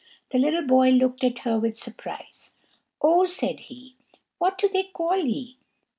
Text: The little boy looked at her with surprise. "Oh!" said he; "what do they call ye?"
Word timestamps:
The 0.31 0.39
little 0.39 0.65
boy 0.65 0.89
looked 0.89 1.23
at 1.23 1.37
her 1.45 1.59
with 1.59 1.77
surprise. 1.77 2.53
"Oh!" 3.03 3.27
said 3.27 3.59
he; 3.69 3.97
"what 4.39 4.57
do 4.57 4.67
they 4.67 4.85
call 4.85 5.17
ye?" 5.23 5.57